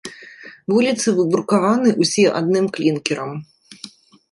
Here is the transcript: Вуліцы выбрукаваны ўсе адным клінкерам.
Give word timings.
Вуліцы 0.73 1.07
выбрукаваны 1.19 1.89
ўсе 2.01 2.25
адным 2.41 2.65
клінкерам. 2.79 3.31